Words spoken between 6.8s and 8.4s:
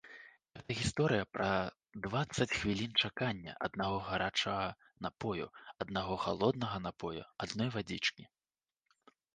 напою, адной вадзічкі.